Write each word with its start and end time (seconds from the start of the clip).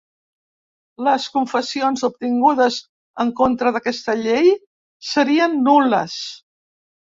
Les 1.07 1.27
confessions 1.35 2.05
obtingudes 2.07 2.79
en 3.25 3.31
contra 3.43 3.75
d'aquesta 3.77 4.17
llei 4.23 4.51
serien 5.13 5.57
nul·les. 5.71 6.19